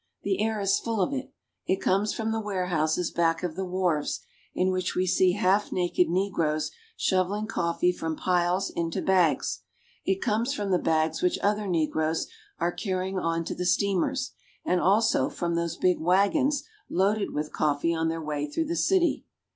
[0.23, 1.31] The air is full of it.
[1.67, 4.21] It comes from the warehouses back of the wharves,
[4.55, 9.61] in which we see half naked negroes shoveling coffee from piles into bags.
[10.03, 12.25] It comes from the bags which other negroes
[12.57, 14.31] are carrying on to the steamers,
[14.65, 19.23] and also from those big wagons loaded with coffee on their way through the city.